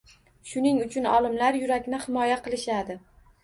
Shuning 0.51 0.79
uchun 0.85 1.09
olimlar 1.11 1.61
yurakni 1.61 2.03
himoya 2.09 2.41
qilishadi 2.51 3.01